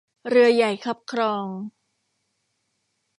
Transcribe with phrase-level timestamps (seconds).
[0.27, 1.45] เรือใหญ่คับคลอง